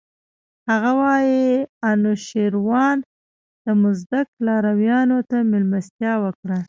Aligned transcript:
هغه 0.69 0.91
وايي 1.01 1.47
انوشیروان 1.89 2.97
د 3.65 3.67
مزدک 3.81 4.27
لارویانو 4.45 5.17
ته 5.29 5.37
مېلمستیا 5.51 6.13
وکړه. 6.23 6.57